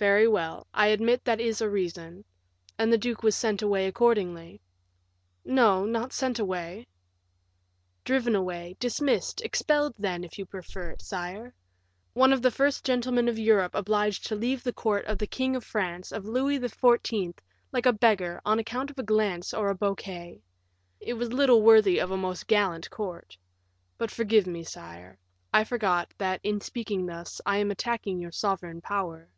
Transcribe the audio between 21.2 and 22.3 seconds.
little worthy of a